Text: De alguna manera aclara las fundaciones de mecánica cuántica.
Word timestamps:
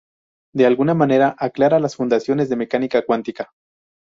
De 0.51 0.65
alguna 0.65 0.95
manera 0.95 1.35
aclara 1.37 1.79
las 1.79 1.95
fundaciones 1.95 2.49
de 2.49 2.55
mecánica 2.55 3.05
cuántica. 3.05 3.51